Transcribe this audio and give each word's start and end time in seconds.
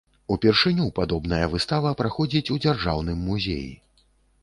Упершыню 0.35 0.87
падобная 0.99 1.43
выстава 1.53 1.93
праходзіць 2.01 2.45
у 2.57 2.61
дзяржаўным 2.67 3.25
музеі. 3.31 3.73